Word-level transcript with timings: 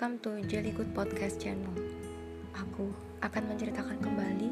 welcome 0.00 0.16
to 0.24 0.40
Jelly 0.48 0.72
Good 0.72 0.96
Podcast 0.96 1.44
Channel. 1.44 1.76
Aku 2.56 2.88
akan 3.20 3.52
menceritakan 3.52 4.00
kembali 4.00 4.48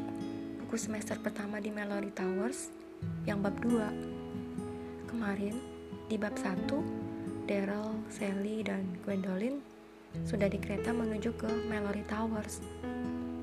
buku 0.61 0.77
semester 0.77 1.17
pertama 1.17 1.57
di 1.57 1.73
Mallory 1.73 2.13
Towers 2.13 2.69
yang 3.25 3.41
bab 3.41 3.57
2. 3.65 5.09
Kemarin, 5.09 5.57
di 6.05 6.21
bab 6.21 6.37
1, 6.37 7.49
Daryl, 7.49 7.97
Sally, 8.13 8.61
dan 8.61 8.93
Gwendolyn 9.01 9.57
sudah 10.21 10.45
di 10.53 10.61
kereta 10.61 10.93
menuju 10.93 11.33
ke 11.33 11.49
Mallory 11.65 12.05
Towers. 12.05 12.61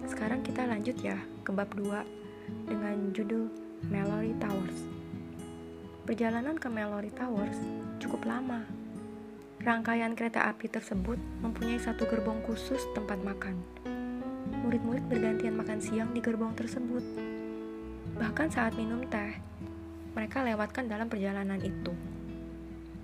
Sekarang 0.06 0.46
kita 0.46 0.62
lanjut 0.62 0.94
ya 1.02 1.18
ke 1.42 1.50
bab 1.50 1.74
2 1.74 2.70
dengan 2.70 3.10
judul 3.18 3.50
Mallory 3.90 4.30
Towers. 4.38 4.78
Perjalanan 6.06 6.54
ke 6.54 6.70
Mallory 6.70 7.10
Towers 7.10 7.58
cukup 7.98 8.30
lama 8.30 8.75
Rangkaian 9.66 10.14
kereta 10.14 10.46
api 10.46 10.70
tersebut 10.70 11.18
mempunyai 11.42 11.82
satu 11.82 12.06
gerbong 12.06 12.38
khusus 12.46 12.78
tempat 12.94 13.18
makan. 13.18 13.58
Murid-murid 14.62 15.10
bergantian 15.10 15.58
makan 15.58 15.82
siang 15.82 16.14
di 16.14 16.22
gerbong 16.22 16.54
tersebut. 16.54 17.02
Bahkan 18.14 18.54
saat 18.54 18.78
minum 18.78 19.02
teh, 19.10 19.42
mereka 20.14 20.46
lewatkan 20.46 20.86
dalam 20.86 21.10
perjalanan 21.10 21.58
itu. 21.58 21.90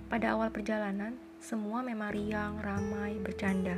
Pada 0.07 0.39
awal 0.39 0.55
perjalanan, 0.55 1.19
semua 1.43 1.83
memang 1.83 2.15
riang, 2.15 2.55
ramai, 2.63 3.19
bercanda. 3.19 3.75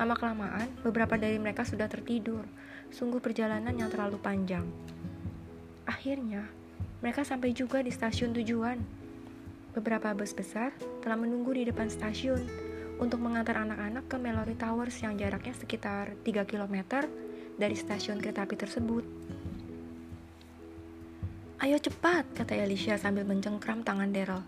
Lama-kelamaan, 0.00 0.72
beberapa 0.80 1.20
dari 1.20 1.36
mereka 1.36 1.68
sudah 1.68 1.84
tertidur. 1.84 2.48
Sungguh 2.88 3.20
perjalanan 3.20 3.76
yang 3.76 3.92
terlalu 3.92 4.16
panjang. 4.16 4.64
Akhirnya, 5.84 6.48
mereka 7.04 7.28
sampai 7.28 7.52
juga 7.52 7.84
di 7.84 7.92
stasiun 7.92 8.32
tujuan 8.32 8.99
Beberapa 9.70 10.10
bus 10.18 10.34
besar 10.34 10.74
telah 10.98 11.14
menunggu 11.14 11.54
di 11.54 11.62
depan 11.62 11.86
stasiun 11.86 12.42
untuk 12.98 13.22
mengantar 13.22 13.54
anak-anak 13.54 14.02
ke 14.10 14.18
Mallory 14.18 14.58
Towers 14.58 14.98
yang 14.98 15.14
jaraknya 15.14 15.54
sekitar 15.54 16.10
3 16.26 16.42
km 16.42 17.06
dari 17.54 17.78
stasiun 17.78 18.18
kereta 18.18 18.42
api 18.42 18.58
tersebut. 18.58 19.06
Ayo 21.62 21.78
cepat, 21.78 22.26
kata 22.34 22.58
Alicia 22.58 22.98
sambil 22.98 23.22
mencengkram 23.22 23.86
tangan 23.86 24.10
Daryl. 24.10 24.42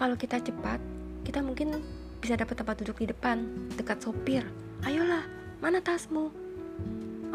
Kalau 0.00 0.16
kita 0.16 0.40
cepat, 0.40 0.80
kita 1.20 1.44
mungkin 1.44 1.76
bisa 2.24 2.32
dapat 2.32 2.56
tempat 2.64 2.80
duduk 2.80 3.04
di 3.04 3.12
depan, 3.12 3.44
dekat 3.76 4.00
sopir. 4.00 4.40
Ayolah, 4.88 5.28
mana 5.60 5.84
tasmu? 5.84 6.32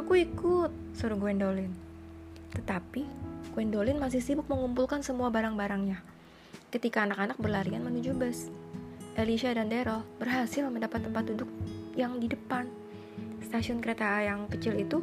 Aku 0.02 0.18
ikut, 0.18 0.74
suruh 0.98 1.22
Gwendolyn. 1.22 1.70
Tetapi, 2.58 3.06
Gwendolyn 3.54 4.02
masih 4.02 4.26
sibuk 4.26 4.50
mengumpulkan 4.50 5.06
semua 5.06 5.30
barang-barangnya 5.30 6.15
ketika 6.76 7.08
anak-anak 7.08 7.40
berlarian 7.40 7.88
menuju 7.88 8.12
bus. 8.12 8.52
Alicia 9.16 9.56
dan 9.56 9.72
Daryl 9.72 10.04
berhasil 10.20 10.68
mendapat 10.68 11.08
tempat 11.08 11.24
duduk 11.24 11.48
yang 11.96 12.20
di 12.20 12.28
depan. 12.28 12.68
Stasiun 13.40 13.80
kereta 13.80 14.20
yang 14.20 14.52
kecil 14.52 14.76
itu 14.76 15.00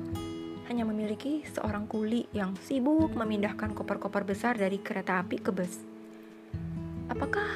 hanya 0.68 0.84
memiliki 0.84 1.40
seorang 1.48 1.88
kuli 1.88 2.28
yang 2.36 2.52
sibuk 2.60 3.16
memindahkan 3.16 3.72
koper-koper 3.72 4.28
besar 4.28 4.60
dari 4.60 4.84
kereta 4.84 5.24
api 5.24 5.40
ke 5.40 5.48
bus. 5.48 5.80
Apakah 7.08 7.48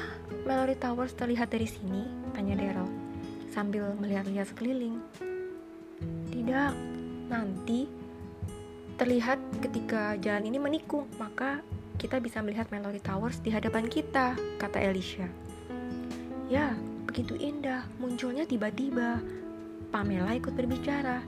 Mallory 0.49 0.73
Towers 0.81 1.13
terlihat 1.13 1.53
dari 1.53 1.69
sini? 1.69 2.09
Tanya 2.33 2.57
Daryl 2.57 2.89
sambil 3.53 3.93
melihat-lihat 4.01 4.49
sekeliling. 4.49 4.97
Tidak, 6.33 6.73
nanti 7.29 7.85
terlihat 8.97 9.37
ketika 9.61 10.17
jalan 10.17 10.49
ini 10.49 10.57
menikung, 10.57 11.05
maka 11.21 11.61
kita 11.97 12.21
bisa 12.21 12.45
melihat 12.45 12.69
Mallory 12.69 13.01
Towers 13.01 13.41
di 13.41 13.49
hadapan 13.49 13.89
kita, 13.89 14.37
kata 14.61 14.77
Alicia. 14.77 15.25
Ya, 16.47 16.77
begitu 17.09 17.33
indah, 17.35 17.83
munculnya 17.97 18.45
tiba-tiba. 18.45 19.19
Pamela 19.89 20.37
ikut 20.37 20.53
berbicara. 20.53 21.25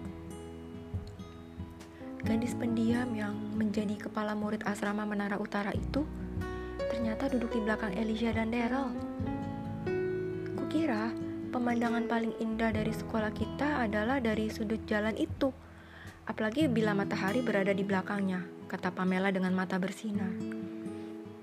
Gadis 2.22 2.54
pendiam 2.54 3.10
yang 3.16 3.34
menjadi 3.56 3.96
kepala 3.96 4.36
murid 4.36 4.62
asrama 4.68 5.08
Menara 5.08 5.40
Utara 5.40 5.72
itu 5.72 6.04
ternyata 6.92 7.32
duduk 7.32 7.56
di 7.56 7.64
belakang 7.64 7.96
Alicia 7.96 8.36
dan 8.36 8.52
Daryl. 8.52 8.92
Kukira 10.60 11.16
pemandangan 11.50 12.06
paling 12.12 12.36
indah 12.44 12.76
dari 12.76 12.92
sekolah 12.92 13.32
kita 13.32 13.88
adalah 13.88 14.20
dari 14.20 14.52
sudut 14.52 14.84
jalan 14.84 15.16
itu, 15.16 15.50
apalagi 16.28 16.68
bila 16.68 16.92
matahari 16.92 17.40
berada 17.40 17.72
di 17.72 17.88
belakangnya, 17.88 18.44
kata 18.68 18.92
Pamela 18.92 19.32
dengan 19.32 19.56
mata 19.56 19.80
bersinar. 19.80 20.59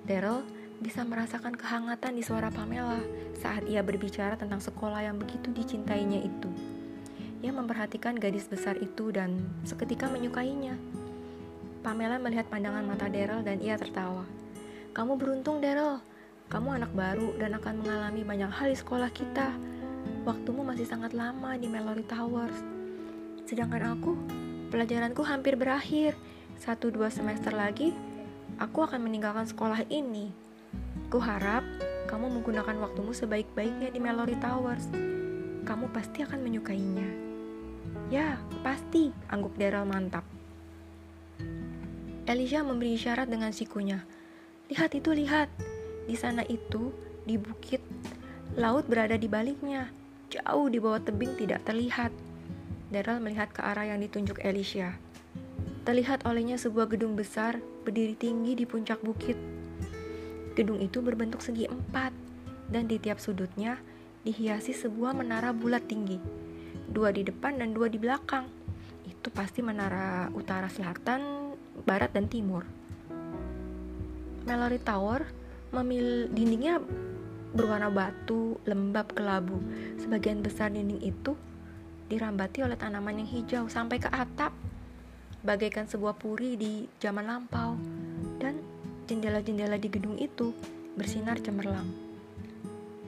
Daryl 0.06 0.46
bisa 0.78 1.02
merasakan 1.02 1.58
kehangatan 1.58 2.14
di 2.14 2.22
suara 2.22 2.46
Pamela 2.46 3.02
saat 3.34 3.66
ia 3.66 3.82
berbicara 3.82 4.38
tentang 4.38 4.62
sekolah 4.62 5.02
yang 5.02 5.18
begitu 5.18 5.50
dicintainya 5.50 6.22
itu. 6.22 6.50
Ia 7.42 7.52
memperhatikan 7.52 8.16
gadis 8.16 8.46
besar 8.46 8.78
itu 8.78 9.10
dan 9.10 9.42
seketika 9.66 10.06
menyukainya. 10.06 10.78
Pamela 11.82 12.22
melihat 12.22 12.46
pandangan 12.46 12.86
mata 12.86 13.10
Daryl 13.10 13.42
dan 13.42 13.58
ia 13.58 13.74
tertawa. 13.74 14.24
Kamu 14.94 15.18
beruntung, 15.18 15.58
Daryl. 15.58 16.00
Kamu 16.46 16.78
anak 16.78 16.94
baru 16.94 17.34
dan 17.42 17.58
akan 17.58 17.82
mengalami 17.82 18.22
banyak 18.22 18.50
hal 18.50 18.70
di 18.70 18.78
sekolah 18.78 19.10
kita. 19.10 19.50
Waktumu 20.22 20.62
masih 20.62 20.86
sangat 20.86 21.14
lama 21.14 21.58
di 21.58 21.66
Mallory 21.66 22.06
Towers. 22.06 22.58
Sedangkan 23.46 23.98
aku, 23.98 24.14
pelajaranku 24.70 25.26
hampir 25.26 25.58
berakhir. 25.58 26.14
Satu 26.56 26.88
dua 26.88 27.12
semester 27.12 27.52
lagi, 27.52 27.92
aku 28.56 28.84
akan 28.84 29.04
meninggalkan 29.04 29.44
sekolah 29.44 29.84
ini. 29.92 30.32
Kuharap 31.12 31.62
kamu 32.06 32.40
menggunakan 32.40 32.76
waktumu 32.80 33.12
sebaik-baiknya 33.12 33.92
di 33.92 34.00
Mallory 34.00 34.38
Towers. 34.38 34.88
Kamu 35.66 35.90
pasti 35.90 36.22
akan 36.22 36.40
menyukainya. 36.40 37.08
Ya, 38.06 38.38
pasti, 38.62 39.10
angguk 39.26 39.58
Daryl 39.58 39.82
mantap. 39.82 40.22
Elisha 42.26 42.62
memberi 42.62 42.94
isyarat 42.94 43.26
dengan 43.26 43.50
sikunya. 43.50 44.02
Lihat 44.70 44.94
itu, 44.94 45.10
lihat. 45.10 45.50
Di 46.06 46.14
sana 46.14 46.46
itu, 46.46 46.94
di 47.26 47.34
bukit, 47.34 47.82
laut 48.54 48.86
berada 48.86 49.18
di 49.18 49.26
baliknya. 49.26 49.90
Jauh 50.30 50.70
di 50.70 50.78
bawah 50.78 51.02
tebing 51.02 51.34
tidak 51.34 51.66
terlihat. 51.66 52.14
Daryl 52.94 53.18
melihat 53.18 53.50
ke 53.50 53.62
arah 53.62 53.90
yang 53.90 53.98
ditunjuk 53.98 54.38
Elisha. 54.42 54.94
Terlihat 55.86 56.26
olehnya 56.26 56.58
sebuah 56.58 56.90
gedung 56.90 57.14
besar 57.14 57.62
berdiri 57.86 58.18
tinggi 58.18 58.58
di 58.58 58.66
puncak 58.66 58.98
bukit. 59.06 59.38
Gedung 60.58 60.82
itu 60.82 60.98
berbentuk 60.98 61.38
segi 61.38 61.70
empat, 61.70 62.10
dan 62.66 62.90
di 62.90 62.98
tiap 62.98 63.22
sudutnya 63.22 63.78
dihiasi 64.26 64.74
sebuah 64.74 65.14
menara 65.14 65.54
bulat 65.54 65.86
tinggi. 65.86 66.18
Dua 66.90 67.14
di 67.14 67.22
depan 67.22 67.62
dan 67.62 67.70
dua 67.70 67.86
di 67.86 68.02
belakang. 68.02 68.50
Itu 69.06 69.30
pasti 69.30 69.62
menara 69.62 70.26
utara 70.34 70.66
selatan, 70.66 71.54
barat, 71.86 72.10
dan 72.10 72.26
timur. 72.26 72.66
Mallory 74.42 74.82
Tower 74.82 75.22
memil 75.70 76.26
dindingnya 76.34 76.82
berwarna 77.54 77.94
batu, 77.94 78.58
lembab, 78.66 79.14
kelabu. 79.14 79.62
Sebagian 80.02 80.42
besar 80.42 80.74
dinding 80.74 80.98
itu 80.98 81.38
dirambati 82.10 82.66
oleh 82.66 82.74
tanaman 82.74 83.22
yang 83.22 83.30
hijau 83.30 83.64
sampai 83.70 84.02
ke 84.02 84.10
atap 84.10 84.50
bagaikan 85.46 85.86
sebuah 85.86 86.18
puri 86.18 86.58
di 86.58 86.90
zaman 86.98 87.30
lampau, 87.30 87.78
dan 88.42 88.58
jendela-jendela 89.06 89.78
di 89.78 89.86
gedung 89.86 90.18
itu 90.18 90.50
bersinar 90.98 91.38
cemerlang. 91.38 91.86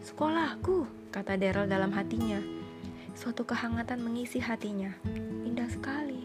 Sekolahku, 0.06 0.86
kata 1.10 1.34
Daryl 1.34 1.66
dalam 1.66 1.90
hatinya. 1.90 2.38
Suatu 3.18 3.42
kehangatan 3.42 3.98
mengisi 3.98 4.38
hatinya. 4.38 4.94
Indah 5.42 5.66
sekali. 5.66 6.22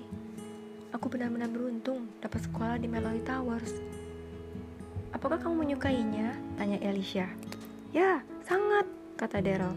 Aku 0.93 1.09
benar-benar 1.09 1.49
beruntung 1.49 2.05
dapat 2.21 2.45
sekolah 2.45 2.77
di 2.77 2.85
Mallory 2.85 3.25
Towers. 3.25 3.73
Apakah 5.09 5.41
kamu 5.41 5.65
menyukainya? 5.65 6.37
Tanya 6.61 6.77
Alicia. 6.85 7.25
Ya, 7.89 8.21
sangat, 8.45 8.85
kata 9.17 9.41
Daryl. 9.41 9.73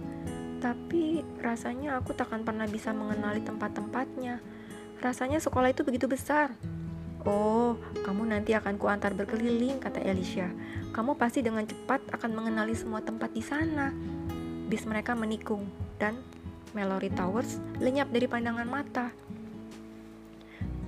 Tapi 0.60 1.24
rasanya 1.40 1.96
aku 1.96 2.12
takkan 2.12 2.44
pernah 2.44 2.68
bisa 2.68 2.92
mengenali 2.92 3.40
tempat-tempatnya 3.40 4.44
Rasanya 5.06 5.38
sekolah 5.38 5.70
itu 5.70 5.86
begitu 5.86 6.10
besar. 6.10 6.50
Oh, 7.22 7.78
kamu 8.02 8.26
nanti 8.26 8.58
akan 8.58 8.74
kuantar 8.74 9.14
berkeliling, 9.14 9.78
kata 9.78 10.02
Elisha. 10.02 10.50
Kamu 10.90 11.14
pasti 11.14 11.46
dengan 11.46 11.62
cepat 11.62 12.02
akan 12.10 12.34
mengenali 12.34 12.74
semua 12.74 12.98
tempat 13.06 13.30
di 13.30 13.38
sana. 13.38 13.94
Bis 14.66 14.82
mereka 14.82 15.14
menikung, 15.14 15.62
dan 16.02 16.18
Mallory 16.74 17.14
Towers 17.14 17.62
lenyap 17.78 18.10
dari 18.10 18.26
pandangan 18.26 18.66
mata. 18.66 19.14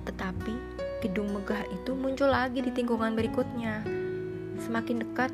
Tetapi, 0.03 0.55
gedung 0.99 1.31
megah 1.31 1.63
itu 1.71 1.95
muncul 1.95 2.27
lagi 2.27 2.59
di 2.59 2.75
tingkungan 2.75 3.15
berikutnya. 3.15 3.87
Semakin 4.59 4.99
dekat, 4.99 5.31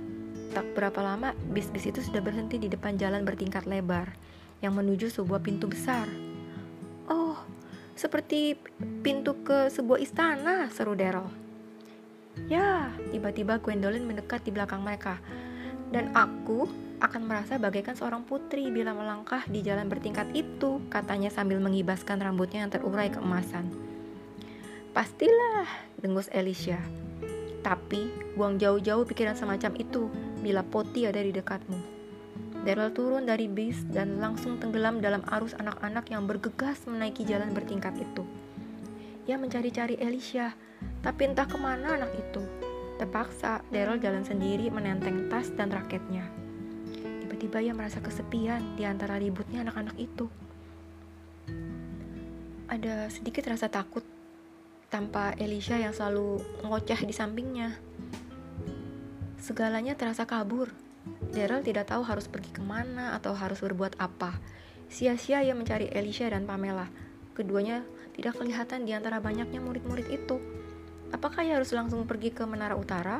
tak 0.53 0.77
berapa 0.77 1.01
lama 1.01 1.33
bis-bis 1.49 1.89
itu 1.89 2.05
sudah 2.05 2.21
berhenti 2.21 2.61
di 2.61 2.69
depan 2.69 3.01
jalan 3.01 3.25
bertingkat 3.25 3.65
lebar 3.65 4.13
yang 4.61 4.77
menuju 4.77 5.09
sebuah 5.09 5.41
pintu 5.41 5.65
besar. 5.73 6.05
Seperti 7.95 8.59
pintu 8.99 9.39
ke 9.47 9.71
sebuah 9.71 9.99
istana, 10.03 10.67
seru 10.67 10.99
Daryl. 10.99 11.31
Ya, 12.51 12.91
tiba-tiba 13.15 13.63
Gwendolyn 13.63 14.03
mendekat 14.03 14.43
di 14.43 14.51
belakang 14.51 14.83
mereka. 14.83 15.23
Dan 15.95 16.11
aku 16.11 16.67
akan 16.99 17.23
merasa 17.23 17.55
bagaikan 17.55 17.95
seorang 17.95 18.27
putri 18.27 18.67
bila 18.67 18.91
melangkah 18.91 19.47
di 19.47 19.63
jalan 19.63 19.87
bertingkat 19.87 20.27
itu, 20.35 20.83
katanya 20.91 21.31
sambil 21.31 21.63
mengibaskan 21.63 22.19
rambutnya 22.19 22.67
yang 22.67 22.71
terurai 22.75 23.07
keemasan. 23.07 23.71
Pastilah, 24.91 25.67
dengus 25.99 26.27
Alicia. 26.35 26.79
Tapi, 27.63 28.11
buang 28.35 28.59
jauh-jauh 28.59 29.07
pikiran 29.07 29.39
semacam 29.39 29.71
itu 29.79 30.11
bila 30.43 30.61
Poti 30.67 31.07
ada 31.07 31.23
di 31.23 31.31
dekatmu. 31.31 31.94
Daryl 32.65 32.89
turun 32.97 33.29
dari 33.29 33.45
bis 33.45 33.85
dan 33.93 34.17
langsung 34.17 34.57
tenggelam 34.57 34.97
dalam 34.97 35.21
arus 35.37 35.53
anak-anak 35.53 36.09
yang 36.09 36.25
bergegas 36.25 36.81
menaiki 36.89 37.21
jalan 37.21 37.53
bertingkat 37.53 37.93
itu. 37.93 38.25
Ia 39.29 39.37
mencari-cari 39.37 40.01
Alicia, 40.01 40.57
tapi 41.05 41.29
entah 41.29 41.45
ke 41.45 41.61
mana 41.61 41.93
anak 41.93 42.09
itu. 42.17 42.41
Terpaksa, 42.97 43.61
Daryl 43.69 44.01
jalan 44.01 44.25
sendiri 44.25 44.73
menenteng 44.73 45.29
tas 45.29 45.53
dan 45.53 45.69
raketnya. 45.69 46.25
Tiba-tiba 47.21 47.61
ia 47.61 47.77
merasa 47.77 48.01
kesepian 48.01 48.73
di 48.73 48.81
antara 48.81 49.21
ributnya 49.21 49.61
anak-anak 49.61 50.01
itu. 50.01 50.25
Ada 52.65 53.13
sedikit 53.13 53.45
rasa 53.45 53.69
takut 53.69 54.01
tanpa 54.89 55.37
Alicia 55.37 55.77
yang 55.77 55.93
selalu 55.93 56.41
ngoceh 56.65 56.97
di 57.05 57.13
sampingnya. 57.13 57.77
Segalanya 59.37 59.93
terasa 59.93 60.25
kabur 60.25 60.84
Daryl 61.33 61.61
tidak 61.61 61.91
tahu 61.91 62.01
harus 62.05 62.25
pergi 62.25 62.49
ke 62.49 62.63
mana 62.63 63.13
atau 63.17 63.35
harus 63.35 63.59
berbuat 63.61 63.99
apa. 63.99 64.39
Sia-sia 64.87 65.41
ia 65.41 65.57
mencari 65.57 65.89
Alicia 65.91 66.29
dan 66.29 66.47
Pamela. 66.47 66.87
Keduanya 67.35 67.83
tidak 68.15 68.39
kelihatan 68.39 68.87
di 68.87 68.95
antara 68.95 69.19
banyaknya 69.19 69.59
murid-murid 69.59 70.07
itu. 70.07 70.39
Apakah 71.11 71.43
ia 71.43 71.59
harus 71.59 71.75
langsung 71.75 72.07
pergi 72.07 72.31
ke 72.31 72.47
Menara 72.47 72.79
Utara? 72.79 73.19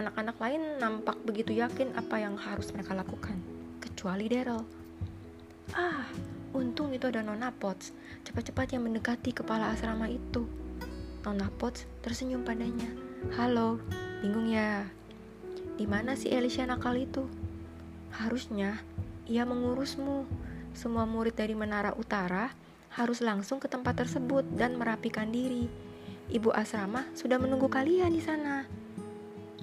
Anak-anak 0.00 0.36
lain 0.40 0.80
nampak 0.80 1.20
begitu 1.26 1.52
yakin 1.52 1.92
apa 1.92 2.16
yang 2.22 2.38
harus 2.40 2.72
mereka 2.72 2.96
lakukan, 2.96 3.36
kecuali 3.84 4.30
Daryl. 4.32 4.64
Ah, 5.76 6.08
untung 6.56 6.90
itu 6.96 7.06
ada 7.06 7.20
Nona 7.20 7.52
Potts. 7.52 7.92
Cepat-cepat 8.24 8.74
yang 8.74 8.88
mendekati 8.88 9.30
kepala 9.36 9.70
asrama 9.70 10.08
itu. 10.08 10.48
Nona 11.20 11.52
Potts 11.52 11.84
tersenyum 12.00 12.42
padanya. 12.42 12.88
Halo, 13.36 13.76
bingung 14.24 14.48
ya? 14.48 14.88
Di 15.80 15.88
mana 15.88 16.12
si 16.12 16.28
Elisha 16.28 16.68
nakal 16.68 16.92
itu? 17.00 17.24
Harusnya 18.12 18.84
ia 19.24 19.48
mengurusmu. 19.48 20.28
Semua 20.76 21.08
murid 21.08 21.32
dari 21.32 21.56
Menara 21.56 21.96
Utara 21.96 22.52
harus 22.92 23.24
langsung 23.24 23.56
ke 23.56 23.64
tempat 23.64 23.96
tersebut 23.96 24.44
dan 24.60 24.76
merapikan 24.76 25.32
diri. 25.32 25.72
Ibu 26.28 26.52
asrama 26.52 27.08
sudah 27.16 27.40
menunggu 27.40 27.72
kalian 27.72 28.12
di 28.12 28.20
sana. 28.20 28.68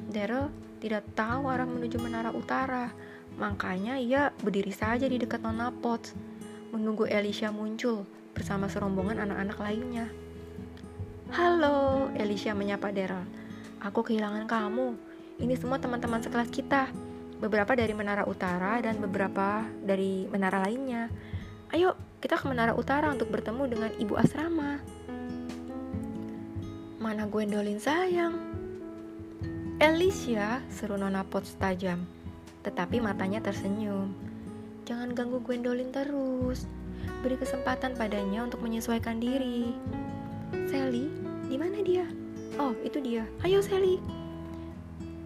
Daryl 0.10 0.50
tidak 0.82 1.06
tahu 1.14 1.54
arah 1.54 1.70
menuju 1.70 2.02
Menara 2.02 2.34
Utara, 2.34 2.90
makanya 3.38 4.02
ia 4.02 4.34
berdiri 4.42 4.74
saja 4.74 5.06
di 5.06 5.22
dekat 5.22 5.46
Nona 5.46 5.70
Potts, 5.70 6.18
menunggu 6.74 7.06
Elisha 7.06 7.54
muncul 7.54 8.10
bersama 8.34 8.66
serombongan 8.66 9.22
anak-anak 9.22 9.58
lainnya. 9.62 10.10
Halo, 11.30 12.10
Elisha 12.18 12.58
menyapa 12.58 12.90
Daryl. 12.90 13.22
Aku 13.86 14.02
kehilangan 14.02 14.50
kamu. 14.50 14.98
Ini 15.38 15.54
semua 15.54 15.78
teman-teman 15.78 16.18
sekelas 16.18 16.50
kita. 16.50 16.90
Beberapa 17.38 17.78
dari 17.78 17.94
Menara 17.94 18.26
Utara 18.26 18.82
dan 18.82 18.98
beberapa 18.98 19.62
dari 19.86 20.26
menara 20.26 20.66
lainnya. 20.66 21.14
Ayo, 21.70 21.94
kita 22.18 22.42
ke 22.42 22.50
Menara 22.50 22.74
Utara 22.74 23.14
untuk 23.14 23.30
bertemu 23.30 23.70
dengan 23.70 23.92
ibu 24.02 24.18
asrama. 24.18 24.82
Mana 26.98 27.30
Gwendolyn 27.30 27.78
sayang? 27.78 28.34
Alicia, 29.78 30.66
seru 30.74 30.98
Nona 30.98 31.22
Potts 31.22 31.54
tajam. 31.62 32.10
Tetapi 32.66 32.98
matanya 32.98 33.38
tersenyum. 33.38 34.18
Jangan 34.90 35.14
ganggu 35.14 35.38
Gwendolyn 35.46 35.94
terus. 35.94 36.66
Beri 37.22 37.38
kesempatan 37.38 37.94
padanya 37.94 38.42
untuk 38.42 38.66
menyesuaikan 38.66 39.22
diri. 39.22 39.78
Sally, 40.66 41.14
di 41.46 41.62
mana 41.62 41.86
dia? 41.86 42.10
Oh, 42.58 42.74
itu 42.82 42.98
dia. 42.98 43.30
Ayo 43.46 43.62
Sally. 43.62 44.17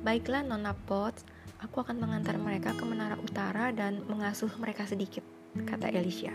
Baiklah 0.01 0.42
Nona 0.42 0.74
Potts, 0.74 1.21
aku 1.62 1.86
akan 1.86 2.01
mengantar 2.01 2.33
mereka 2.42 2.74
ke 2.74 2.81
Menara 2.81 3.13
Utara 3.21 3.69
dan 3.69 4.01
mengasuh 4.09 4.50
mereka 4.57 4.89
sedikit, 4.89 5.21
kata 5.53 5.94
Alicia. 5.94 6.33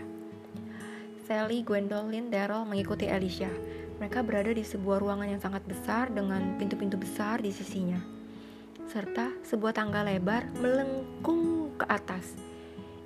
Sally, 1.27 1.67
Gwendolyn, 1.67 2.31
Daryl 2.31 2.63
mengikuti 2.63 3.11
Alicia. 3.11 3.51
Mereka 3.99 4.23
berada 4.23 4.55
di 4.55 4.63
sebuah 4.63 5.03
ruangan 5.03 5.27
yang 5.27 5.43
sangat 5.43 5.67
besar 5.67 6.07
dengan 6.07 6.55
pintu-pintu 6.55 6.95
besar 6.95 7.43
di 7.43 7.51
sisinya. 7.51 7.99
Serta 8.87 9.35
sebuah 9.43 9.75
tangga 9.75 9.99
lebar 9.99 10.47
melengkung 10.63 11.75
ke 11.75 11.83
atas. 11.91 12.39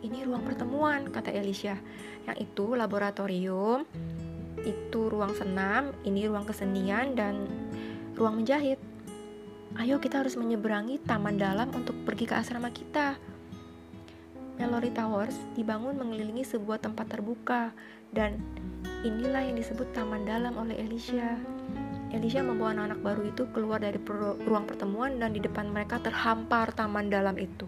Ini 0.05 0.29
ruang 0.29 0.45
pertemuan, 0.45 1.09
kata 1.09 1.33
Alicia. 1.33 1.73
Yang 2.29 2.37
itu 2.37 2.77
laboratorium, 2.77 3.81
itu 4.61 5.01
ruang 5.09 5.33
senam, 5.33 5.89
ini 6.05 6.29
ruang 6.29 6.45
kesenian, 6.45 7.17
dan 7.17 7.49
ruang 8.13 8.45
menjahit. 8.45 8.90
Ayo 9.81 9.97
kita 9.97 10.21
harus 10.21 10.37
menyeberangi 10.37 11.01
taman 11.09 11.41
dalam 11.41 11.73
untuk 11.73 11.97
pergi 12.05 12.29
ke 12.29 12.37
asrama 12.37 12.69
kita. 12.69 13.17
Mallory 14.61 14.93
Towers 14.93 15.33
dibangun 15.57 15.97
mengelilingi 15.97 16.45
sebuah 16.45 16.85
tempat 16.85 17.09
terbuka 17.09 17.73
dan 18.13 18.37
inilah 19.01 19.41
yang 19.41 19.57
disebut 19.57 19.89
taman 19.89 20.21
dalam 20.21 20.53
oleh 20.53 20.77
Alicia. 20.77 21.33
Alicia 22.13 22.45
membawa 22.45 22.77
anak-anak 22.77 23.01
baru 23.01 23.21
itu 23.33 23.43
keluar 23.57 23.81
dari 23.81 23.97
ruang 24.45 24.69
pertemuan 24.69 25.17
dan 25.17 25.33
di 25.33 25.41
depan 25.41 25.73
mereka 25.73 25.97
terhampar 25.97 26.69
taman 26.77 27.09
dalam 27.09 27.33
itu. 27.41 27.65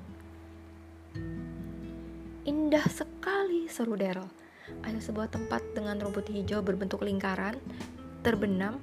Indah 2.46 2.86
sekali, 2.94 3.66
seru 3.66 3.98
Daryl. 3.98 4.30
Ada 4.86 5.02
sebuah 5.02 5.34
tempat 5.34 5.66
dengan 5.74 5.98
rumput 5.98 6.30
hijau 6.30 6.62
berbentuk 6.62 7.02
lingkaran, 7.02 7.58
terbenam 8.22 8.78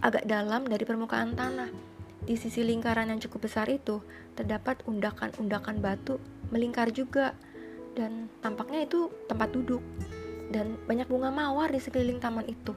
agak 0.00 0.24
dalam 0.24 0.64
dari 0.64 0.88
permukaan 0.88 1.36
tanah 1.36 1.95
di 2.26 2.34
sisi 2.34 2.66
lingkaran 2.66 3.06
yang 3.06 3.22
cukup 3.22 3.46
besar 3.46 3.70
itu 3.70 4.02
terdapat 4.34 4.82
undakan-undakan 4.90 5.78
batu 5.78 6.18
melingkar 6.50 6.90
juga 6.90 7.38
dan 7.94 8.26
tampaknya 8.42 8.84
itu 8.84 9.08
tempat 9.30 9.54
duduk 9.54 9.80
dan 10.50 10.74
banyak 10.90 11.06
bunga 11.06 11.30
mawar 11.30 11.70
di 11.70 11.78
sekeliling 11.78 12.18
taman 12.18 12.46
itu. 12.50 12.74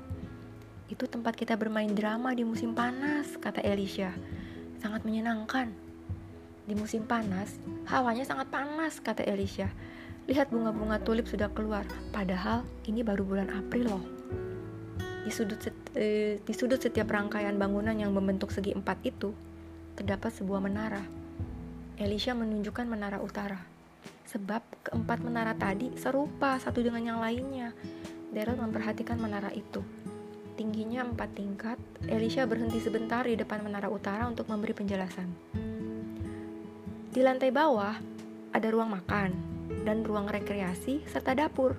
Itu 0.89 1.05
tempat 1.05 1.37
kita 1.37 1.53
bermain 1.57 1.89
drama 1.93 2.33
di 2.33 2.41
musim 2.41 2.73
panas, 2.73 3.37
kata 3.37 3.61
Elisha. 3.61 4.13
Sangat 4.81 5.05
menyenangkan. 5.05 5.69
Di 6.65 6.73
musim 6.77 7.05
panas, 7.05 7.57
hawanya 7.89 8.25
sangat 8.25 8.49
panas, 8.53 9.01
kata 9.01 9.25
Elisha. 9.25 9.69
Lihat 10.29 10.53
bunga-bunga 10.53 11.01
tulip 11.01 11.25
sudah 11.25 11.49
keluar, 11.53 11.85
padahal 12.13 12.65
ini 12.85 13.01
baru 13.01 13.25
bulan 13.25 13.49
April 13.53 13.97
loh. 13.97 14.18
Di 15.29 15.37
sudut, 15.37 15.61
eh, 15.93 16.41
di 16.41 16.53
sudut 16.57 16.81
setiap 16.81 17.13
rangkaian 17.13 17.53
bangunan 17.53 17.93
yang 17.93 18.09
membentuk 18.09 18.49
segi 18.49 18.73
empat 18.73 18.97
itu, 19.05 19.29
terdapat 19.93 20.33
sebuah 20.33 20.57
menara. 20.57 21.05
Elisha 22.01 22.33
menunjukkan 22.33 22.89
menara 22.89 23.21
utara. 23.21 23.61
Sebab 24.25 24.89
keempat 24.89 25.21
menara 25.21 25.53
tadi 25.53 25.93
serupa 26.01 26.57
satu 26.57 26.81
dengan 26.81 27.13
yang 27.13 27.19
lainnya. 27.21 27.77
Daryl 28.33 28.57
memperhatikan 28.57 29.21
menara 29.21 29.53
itu. 29.53 29.85
Tingginya 30.57 31.05
empat 31.05 31.37
tingkat, 31.37 31.77
Elisha 32.09 32.49
berhenti 32.49 32.81
sebentar 32.81 33.21
di 33.21 33.37
depan 33.37 33.61
menara 33.61 33.85
utara 33.85 34.25
untuk 34.25 34.49
memberi 34.49 34.73
penjelasan. 34.73 35.29
Di 37.13 37.21
lantai 37.21 37.53
bawah, 37.53 38.01
ada 38.49 38.67
ruang 38.73 38.97
makan 38.97 39.29
dan 39.85 40.01
ruang 40.01 40.25
rekreasi 40.25 41.05
serta 41.05 41.37
dapur. 41.37 41.77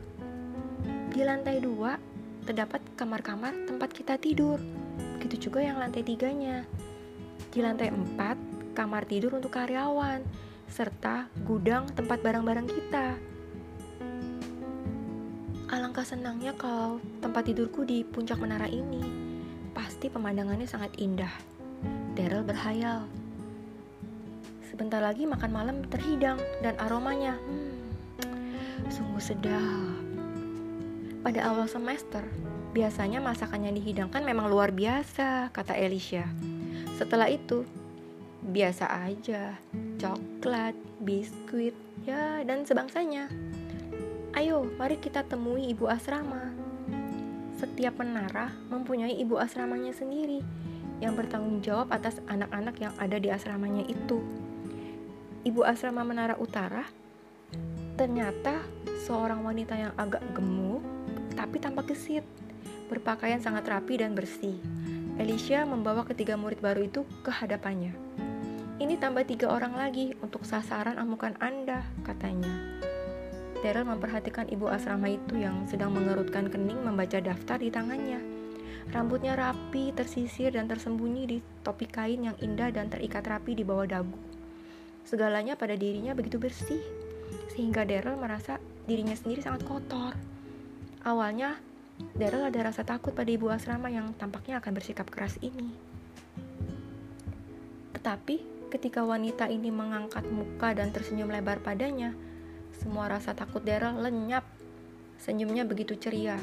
Di 1.11 1.26
lantai 1.26 1.59
dua, 1.59 1.99
terdapat 2.44 2.80
kamar-kamar 2.97 3.52
tempat 3.68 3.90
kita 3.92 4.16
tidur. 4.16 4.61
Begitu 5.18 5.50
juga 5.50 5.64
yang 5.64 5.80
lantai 5.80 6.04
tiganya. 6.04 6.64
Di 7.50 7.61
lantai 7.61 7.90
4, 7.90 8.76
kamar 8.76 9.04
tidur 9.04 9.37
untuk 9.37 9.52
karyawan, 9.52 10.23
serta 10.70 11.26
gudang 11.42 11.90
tempat 11.92 12.23
barang-barang 12.23 12.68
kita. 12.70 13.06
Alangkah 15.70 16.02
senangnya 16.02 16.54
kalau 16.59 16.99
tempat 17.23 17.47
tidurku 17.47 17.87
di 17.87 18.02
puncak 18.02 18.42
menara 18.42 18.66
ini. 18.66 19.02
Pasti 19.70 20.11
pemandangannya 20.11 20.66
sangat 20.66 20.94
indah. 20.99 21.30
Daryl 22.18 22.42
berhayal. 22.42 23.06
Sebentar 24.66 24.99
lagi 25.02 25.26
makan 25.26 25.50
malam 25.50 25.76
terhidang 25.87 26.38
dan 26.62 26.78
aromanya, 26.78 27.38
hmm, 27.38 28.90
sungguh 28.90 29.23
sedap. 29.23 30.10
Pada 31.21 31.53
awal 31.53 31.69
semester, 31.69 32.25
biasanya 32.73 33.21
masakan 33.21 33.69
yang 33.69 33.77
dihidangkan 33.77 34.25
memang 34.25 34.49
luar 34.49 34.73
biasa, 34.73 35.53
kata 35.53 35.77
Elisha. 35.77 36.25
Setelah 36.97 37.29
itu, 37.29 37.69
biasa 38.41 38.89
aja, 38.89 39.61
coklat, 40.00 40.73
biskuit, 41.05 41.77
ya 42.09 42.41
dan 42.49 42.65
sebangsanya. 42.65 43.29
Ayo, 44.33 44.65
mari 44.81 44.97
kita 44.97 45.21
temui 45.29 45.69
ibu 45.69 45.93
asrama. 45.93 46.57
Setiap 47.61 48.00
menara 48.00 48.57
mempunyai 48.73 49.12
ibu 49.21 49.37
asramanya 49.37 49.93
sendiri 49.93 50.41
yang 51.05 51.12
bertanggung 51.21 51.61
jawab 51.61 51.93
atas 51.93 52.17
anak-anak 52.33 52.81
yang 52.81 52.97
ada 52.97 53.21
di 53.21 53.29
asramanya 53.29 53.85
itu. 53.85 54.25
ibu 55.45 55.65
asrama 55.65 56.00
Menara 56.00 56.37
Utara, 56.41 56.85
ternyata 57.97 58.61
seorang 59.05 59.45
wanita 59.45 59.73
yang 59.73 59.93
agak 59.97 60.21
gemuk 60.37 60.85
tapi 61.50 61.66
tampak 61.66 61.90
gesit, 61.90 62.23
berpakaian 62.87 63.42
sangat 63.42 63.66
rapi 63.66 63.99
dan 63.99 64.14
bersih. 64.14 64.54
Alicia 65.19 65.66
membawa 65.66 66.07
ketiga 66.07 66.38
murid 66.38 66.62
baru 66.62 66.87
itu 66.87 67.02
ke 67.26 67.35
hadapannya. 67.35 67.90
Ini 68.78 68.95
tambah 69.02 69.26
tiga 69.26 69.50
orang 69.50 69.75
lagi 69.75 70.14
untuk 70.23 70.47
sasaran 70.47 70.95
amukan 70.95 71.35
Anda, 71.42 71.83
katanya. 72.07 72.54
Daryl 73.66 73.83
memperhatikan 73.83 74.47
ibu 74.47 74.71
asrama 74.71 75.11
itu 75.11 75.42
yang 75.42 75.66
sedang 75.66 75.90
mengerutkan 75.90 76.47
kening 76.54 76.87
membaca 76.87 77.19
daftar 77.19 77.59
di 77.59 77.66
tangannya. 77.66 78.23
Rambutnya 78.95 79.35
rapi, 79.35 79.90
tersisir, 79.90 80.54
dan 80.54 80.71
tersembunyi 80.71 81.23
di 81.26 81.42
topi 81.66 81.90
kain 81.90 82.30
yang 82.30 82.38
indah 82.38 82.71
dan 82.71 82.87
terikat 82.87 83.26
rapi 83.26 83.59
di 83.59 83.66
bawah 83.66 83.90
dagu. 83.90 84.14
Segalanya 85.02 85.59
pada 85.59 85.75
dirinya 85.75 86.14
begitu 86.14 86.38
bersih, 86.38 86.78
sehingga 87.50 87.83
Daryl 87.83 88.14
merasa 88.14 88.62
dirinya 88.87 89.19
sendiri 89.19 89.42
sangat 89.42 89.66
kotor. 89.66 90.14
Awalnya, 91.00 91.57
Daryl 92.16 92.49
ada 92.49 92.73
rasa 92.73 92.85
takut 92.85 93.16
pada 93.16 93.28
ibu 93.28 93.49
asrama 93.49 93.88
yang 93.88 94.12
tampaknya 94.16 94.61
akan 94.61 94.73
bersikap 94.76 95.09
keras 95.09 95.40
ini. 95.40 95.73
Tetapi, 97.97 98.69
ketika 98.73 99.04
wanita 99.04 99.49
ini 99.49 99.73
mengangkat 99.73 100.28
muka 100.28 100.76
dan 100.76 100.92
tersenyum 100.92 101.33
lebar 101.33 101.61
padanya, 101.64 102.12
semua 102.76 103.09
rasa 103.09 103.33
takut 103.33 103.64
Daryl 103.64 104.00
lenyap. 104.00 104.45
Senyumnya 105.21 105.69
begitu 105.69 105.97
ceria 106.00 106.40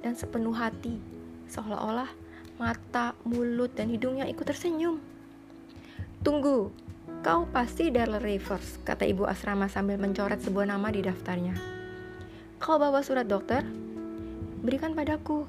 dan 0.00 0.16
sepenuh 0.16 0.56
hati 0.56 1.16
seolah-olah 1.52 2.08
mata, 2.56 3.12
mulut, 3.28 3.76
dan 3.76 3.92
hidungnya 3.92 4.24
ikut 4.24 4.48
tersenyum. 4.48 4.96
Tunggu, 6.24 6.72
kau 7.20 7.44
pasti 7.52 7.92
Darla 7.92 8.16
Rivers, 8.16 8.80
kata 8.82 9.04
ibu 9.04 9.28
asrama 9.28 9.68
sambil 9.68 10.00
mencoret 10.00 10.40
sebuah 10.40 10.72
nama 10.72 10.88
di 10.88 11.04
daftarnya. 11.04 11.54
Kau 12.56 12.80
bawa 12.80 13.04
surat 13.04 13.28
dokter? 13.28 13.85
Berikan 14.64 14.96
padaku. 14.96 15.48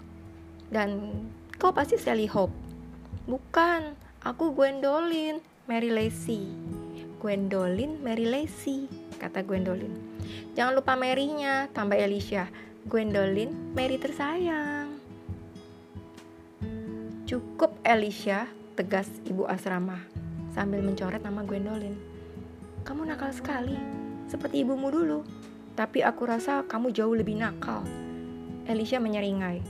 Dan 0.68 1.16
kau 1.56 1.72
pasti 1.72 1.96
Sally 1.96 2.28
Hope. 2.28 2.52
Bukan, 3.28 3.96
aku 4.24 4.56
Gwendolyn, 4.56 5.44
Mary 5.68 5.92
Lacey. 5.92 6.48
Gwendolyn, 7.18 8.00
Mary 8.00 8.30
Lacey, 8.30 8.88
kata 9.20 9.42
Gwendolyn. 9.44 9.92
Jangan 10.54 10.78
lupa 10.78 10.94
Mary-nya, 10.94 11.68
tambah 11.74 11.98
Alicia. 11.98 12.48
Gwendolyn, 12.88 13.74
Mary 13.76 14.00
tersayang. 14.00 14.96
Cukup 17.28 17.76
Alicia, 17.84 18.48
tegas 18.80 19.12
ibu 19.28 19.44
asrama 19.44 20.00
sambil 20.56 20.80
mencoret 20.80 21.20
nama 21.20 21.44
Gwendolyn. 21.44 22.00
Kamu 22.88 23.04
nakal 23.04 23.36
sekali, 23.36 23.76
seperti 24.32 24.64
ibumu 24.64 24.88
dulu. 24.88 25.20
Tapi 25.76 26.02
aku 26.02 26.24
rasa 26.26 26.64
kamu 26.66 26.96
jauh 26.96 27.14
lebih 27.14 27.38
nakal. 27.38 27.84
Alicia 28.68 29.00
menyeringai. 29.00 29.64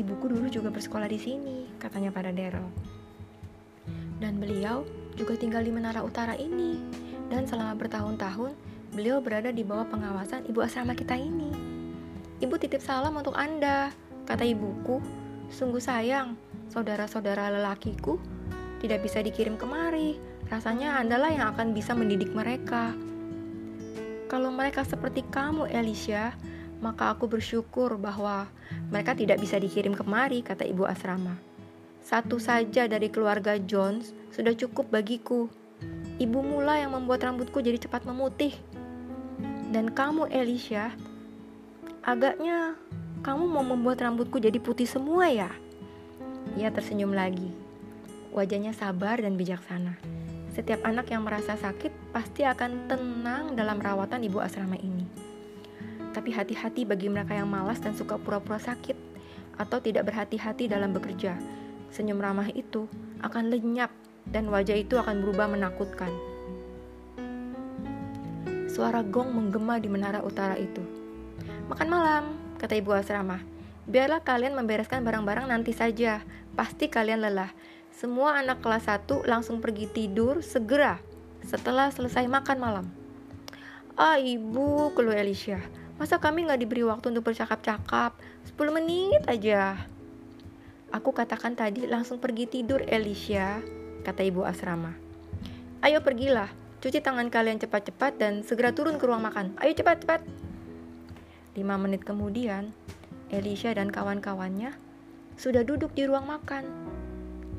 Ibuku 0.00 0.24
dulu 0.32 0.48
juga 0.48 0.72
bersekolah 0.72 1.04
di 1.04 1.20
sini, 1.20 1.68
katanya 1.76 2.08
pada 2.08 2.32
Daryl. 2.32 2.64
Dan 4.16 4.40
beliau 4.40 4.88
juga 5.20 5.36
tinggal 5.36 5.60
di 5.60 5.68
Menara 5.68 6.00
Utara 6.00 6.32
ini. 6.32 6.80
Dan 7.28 7.44
selama 7.44 7.76
bertahun-tahun, 7.76 8.56
beliau 8.96 9.20
berada 9.20 9.52
di 9.52 9.60
bawah 9.60 9.84
pengawasan 9.84 10.48
ibu 10.48 10.64
asrama 10.64 10.96
kita 10.96 11.12
ini. 11.12 11.52
Ibu 12.40 12.56
titip 12.56 12.80
salam 12.80 13.20
untuk 13.20 13.36
Anda, 13.36 13.92
kata 14.24 14.48
ibuku. 14.48 15.04
Sungguh 15.52 15.84
sayang, 15.84 16.32
saudara-saudara 16.72 17.52
lelakiku 17.52 18.16
tidak 18.80 19.04
bisa 19.04 19.20
dikirim 19.20 19.60
kemari. 19.60 20.16
Rasanya 20.48 20.96
Andalah 20.96 21.28
yang 21.28 21.52
akan 21.52 21.76
bisa 21.76 21.92
mendidik 21.92 22.32
mereka. 22.32 22.96
Kalau 24.32 24.48
mereka 24.48 24.80
seperti 24.88 25.20
kamu, 25.28 25.68
Alicia, 25.68 26.32
maka 26.82 27.14
aku 27.14 27.30
bersyukur 27.30 27.94
bahwa 27.94 28.50
mereka 28.90 29.14
tidak 29.14 29.38
bisa 29.38 29.56
dikirim 29.56 29.94
kemari, 29.94 30.42
kata 30.42 30.66
ibu 30.66 30.82
asrama. 30.82 31.38
Satu 32.02 32.42
saja 32.42 32.90
dari 32.90 33.06
keluarga 33.06 33.54
Jones 33.62 34.10
sudah 34.34 34.52
cukup 34.58 34.90
bagiku. 34.90 35.46
Ibu 36.18 36.38
mula 36.42 36.82
yang 36.82 36.98
membuat 36.98 37.22
rambutku 37.22 37.62
jadi 37.62 37.78
cepat 37.78 38.02
memutih. 38.02 38.52
Dan 39.70 39.94
kamu, 39.94 40.28
Alicia, 40.28 40.92
agaknya 42.02 42.74
kamu 43.22 43.46
mau 43.46 43.62
membuat 43.62 44.02
rambutku 44.02 44.42
jadi 44.42 44.58
putih 44.58 44.84
semua 44.84 45.30
ya? 45.30 45.48
Ia 46.58 46.74
tersenyum 46.74 47.14
lagi. 47.14 47.54
Wajahnya 48.34 48.74
sabar 48.74 49.22
dan 49.22 49.38
bijaksana. 49.38 49.96
Setiap 50.52 50.84
anak 50.84 51.08
yang 51.08 51.24
merasa 51.24 51.56
sakit 51.56 52.12
pasti 52.12 52.44
akan 52.44 52.90
tenang 52.90 53.56
dalam 53.56 53.80
rawatan 53.80 54.20
ibu 54.26 54.42
asrama 54.42 54.76
ini. 54.76 55.31
Tapi 56.12 56.30
hati-hati 56.32 56.84
bagi 56.84 57.08
mereka 57.08 57.32
yang 57.32 57.48
malas 57.48 57.80
dan 57.80 57.96
suka 57.96 58.20
pura-pura 58.20 58.60
sakit 58.60 58.94
atau 59.56 59.80
tidak 59.80 60.12
berhati-hati 60.12 60.68
dalam 60.68 60.92
bekerja. 60.92 61.36
Senyum 61.92 62.20
ramah 62.20 62.48
itu 62.52 62.88
akan 63.20 63.52
lenyap 63.52 63.92
dan 64.28 64.48
wajah 64.48 64.76
itu 64.76 64.96
akan 64.96 65.20
berubah 65.24 65.48
menakutkan. 65.48 66.12
Suara 68.72 69.04
gong 69.04 69.36
menggema 69.36 69.76
di 69.76 69.88
menara 69.92 70.24
utara 70.24 70.56
itu. 70.56 70.80
Makan 71.68 71.88
malam, 71.92 72.24
kata 72.56 72.80
ibu 72.80 72.96
asrama. 72.96 73.44
Biarlah 73.84 74.24
kalian 74.24 74.56
membereskan 74.56 75.04
barang-barang 75.04 75.52
nanti 75.52 75.76
saja. 75.76 76.24
Pasti 76.56 76.88
kalian 76.88 77.20
lelah. 77.20 77.52
Semua 77.92 78.40
anak 78.40 78.64
kelas 78.64 78.88
1 78.88 79.28
langsung 79.28 79.60
pergi 79.60 79.84
tidur 79.92 80.40
segera 80.40 80.96
setelah 81.44 81.92
selesai 81.92 82.24
makan 82.24 82.58
malam. 82.58 82.86
Ah 83.92 84.16
ibu, 84.16 84.88
keluh 84.96 85.12
Alicia. 85.12 85.60
Masa 86.02 86.18
kami 86.18 86.42
nggak 86.42 86.66
diberi 86.66 86.82
waktu 86.82 87.14
untuk 87.14 87.30
bercakap-cakap? 87.30 88.18
10 88.58 88.74
menit 88.74 89.22
aja. 89.30 89.78
Aku 90.90 91.14
katakan 91.14 91.54
tadi 91.54 91.86
langsung 91.86 92.18
pergi 92.18 92.50
tidur 92.50 92.82
Alicia, 92.90 93.62
kata 94.02 94.26
ibu 94.26 94.42
asrama. 94.42 94.98
Ayo 95.78 96.02
pergilah, 96.02 96.50
cuci 96.82 96.98
tangan 96.98 97.30
kalian 97.30 97.62
cepat-cepat 97.62 98.18
dan 98.18 98.42
segera 98.42 98.74
turun 98.74 98.98
ke 98.98 99.06
ruang 99.06 99.22
makan. 99.22 99.54
Ayo 99.62 99.78
cepat-cepat. 99.78 100.26
Lima 101.54 101.78
menit 101.78 102.02
kemudian, 102.02 102.74
Alicia 103.30 103.70
dan 103.70 103.94
kawan-kawannya 103.94 104.74
sudah 105.38 105.62
duduk 105.62 105.94
di 105.94 106.02
ruang 106.10 106.26
makan, 106.26 106.66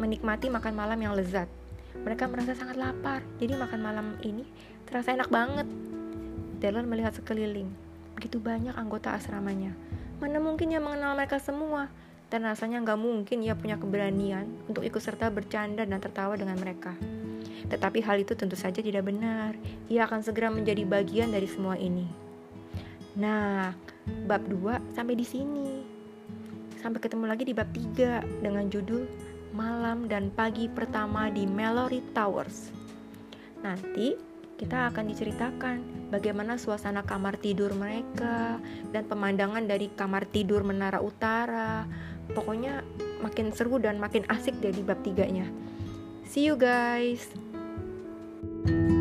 menikmati 0.04 0.52
makan 0.52 0.76
malam 0.76 1.00
yang 1.00 1.16
lezat. 1.16 1.48
Mereka 1.96 2.28
merasa 2.28 2.60
sangat 2.60 2.76
lapar, 2.76 3.24
jadi 3.40 3.56
makan 3.56 3.80
malam 3.80 4.08
ini 4.20 4.44
terasa 4.84 5.16
enak 5.16 5.32
banget. 5.32 5.64
Dylan 6.60 6.92
melihat 6.92 7.16
sekeliling, 7.16 7.72
begitu 8.14 8.42
banyak 8.42 8.74
anggota 8.78 9.14
asramanya. 9.14 9.74
Mana 10.22 10.40
mungkin 10.40 10.72
ia 10.72 10.80
mengenal 10.80 11.18
mereka 11.18 11.38
semua, 11.42 11.92
dan 12.34 12.50
rasanya 12.50 12.82
nggak 12.82 12.98
mungkin 12.98 13.46
ia 13.46 13.54
punya 13.54 13.78
keberanian 13.78 14.50
untuk 14.66 14.82
ikut 14.82 14.98
serta 14.98 15.30
bercanda 15.30 15.86
dan 15.86 16.02
tertawa 16.02 16.34
dengan 16.34 16.58
mereka. 16.58 16.98
Tetapi 17.70 18.02
hal 18.02 18.26
itu 18.26 18.34
tentu 18.34 18.58
saja 18.58 18.82
tidak 18.82 19.06
benar. 19.06 19.54
Ia 19.86 20.10
akan 20.10 20.26
segera 20.26 20.50
menjadi 20.50 20.82
bagian 20.82 21.30
dari 21.30 21.46
semua 21.46 21.78
ini. 21.78 22.10
Nah, 23.22 23.78
bab 24.26 24.42
2 24.50 24.98
sampai 24.98 25.14
di 25.14 25.26
sini. 25.26 25.70
Sampai 26.82 27.00
ketemu 27.00 27.30
lagi 27.30 27.46
di 27.46 27.54
bab 27.54 27.70
3 27.70 28.42
dengan 28.42 28.66
judul 28.68 29.06
Malam 29.54 30.10
dan 30.10 30.34
Pagi 30.34 30.66
Pertama 30.66 31.30
di 31.30 31.46
Mallory 31.46 32.02
Towers. 32.18 32.74
Nanti 33.62 34.33
kita 34.64 34.96
akan 34.96 35.12
diceritakan 35.12 36.08
bagaimana 36.08 36.56
suasana 36.56 37.04
kamar 37.04 37.36
tidur 37.36 37.76
mereka 37.76 38.64
dan 38.96 39.04
pemandangan 39.12 39.68
dari 39.68 39.92
kamar 39.92 40.24
tidur 40.32 40.64
Menara 40.64 41.04
Utara. 41.04 41.84
Pokoknya 42.32 42.80
makin 43.20 43.52
seru 43.52 43.76
dan 43.84 44.00
makin 44.00 44.24
asik 44.32 44.56
di 44.64 44.72
bab 44.80 45.04
tiganya. 45.04 45.44
See 46.24 46.48
you 46.48 46.56
guys. 46.56 47.28
thank 48.64 48.88
you 48.88 48.93